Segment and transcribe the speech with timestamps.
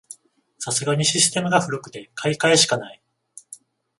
[0.57, 3.03] さすがにシステムが古くて買い替えしかない